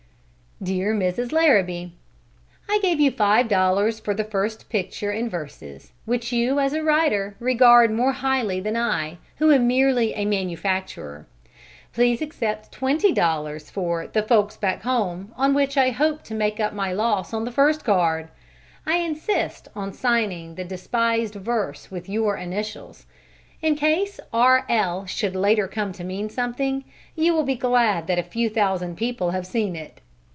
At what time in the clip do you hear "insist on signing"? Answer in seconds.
18.99-20.53